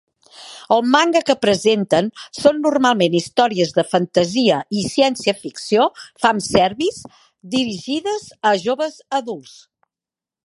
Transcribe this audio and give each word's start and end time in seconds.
El 0.75 0.79
manga 0.93 1.19
que 1.25 1.33
presenten 1.45 2.07
són 2.37 2.61
normalment 2.61 3.17
històries 3.19 3.73
de 3.75 3.85
fantasia 3.91 4.57
i 4.79 4.85
ciència 4.93 5.35
ficció 5.43 5.85
"fanservice" 6.25 7.13
dirigides 7.57 8.25
a 8.53 8.55
joves 8.65 8.97
adults. 9.19 9.55